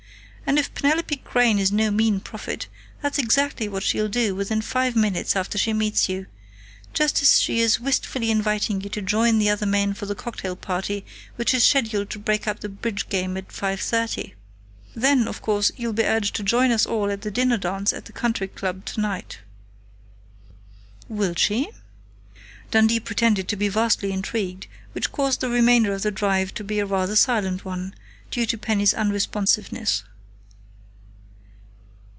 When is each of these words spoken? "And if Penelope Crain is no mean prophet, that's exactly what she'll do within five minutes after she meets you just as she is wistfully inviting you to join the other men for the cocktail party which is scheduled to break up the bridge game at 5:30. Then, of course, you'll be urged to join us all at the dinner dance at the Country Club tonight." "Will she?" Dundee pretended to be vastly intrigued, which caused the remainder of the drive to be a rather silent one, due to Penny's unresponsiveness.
"And 0.43 0.59
if 0.59 0.73
Penelope 0.73 1.15
Crain 1.23 1.57
is 1.59 1.71
no 1.71 1.91
mean 1.91 2.19
prophet, 2.19 2.67
that's 3.01 3.17
exactly 3.17 3.69
what 3.69 3.83
she'll 3.83 4.09
do 4.09 4.35
within 4.35 4.61
five 4.61 4.97
minutes 4.97 5.33
after 5.33 5.57
she 5.57 5.71
meets 5.71 6.09
you 6.09 6.25
just 6.93 7.21
as 7.21 7.39
she 7.39 7.61
is 7.61 7.79
wistfully 7.79 8.29
inviting 8.29 8.81
you 8.81 8.89
to 8.89 9.01
join 9.01 9.39
the 9.39 9.49
other 9.49 9.67
men 9.67 9.93
for 9.93 10.07
the 10.07 10.15
cocktail 10.15 10.57
party 10.57 11.05
which 11.37 11.53
is 11.53 11.63
scheduled 11.63 12.09
to 12.09 12.19
break 12.19 12.49
up 12.49 12.59
the 12.59 12.67
bridge 12.67 13.07
game 13.07 13.37
at 13.37 13.47
5:30. 13.47 14.33
Then, 14.93 15.25
of 15.25 15.41
course, 15.41 15.71
you'll 15.77 15.93
be 15.93 16.03
urged 16.03 16.35
to 16.35 16.43
join 16.43 16.71
us 16.71 16.85
all 16.85 17.09
at 17.11 17.21
the 17.21 17.31
dinner 17.31 17.57
dance 17.57 17.93
at 17.93 18.03
the 18.05 18.11
Country 18.11 18.49
Club 18.49 18.83
tonight." 18.83 19.39
"Will 21.07 21.33
she?" 21.35 21.69
Dundee 22.71 22.99
pretended 22.99 23.47
to 23.47 23.55
be 23.55 23.69
vastly 23.69 24.11
intrigued, 24.11 24.67
which 24.91 25.13
caused 25.13 25.39
the 25.39 25.49
remainder 25.49 25.93
of 25.93 26.01
the 26.01 26.11
drive 26.11 26.53
to 26.55 26.63
be 26.65 26.79
a 26.79 26.85
rather 26.85 27.15
silent 27.15 27.63
one, 27.63 27.95
due 28.29 28.45
to 28.47 28.57
Penny's 28.57 28.93
unresponsiveness. 28.93 30.03